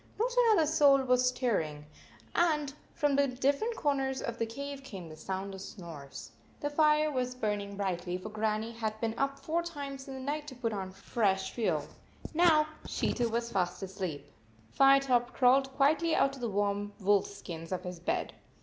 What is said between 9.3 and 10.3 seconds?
four times in the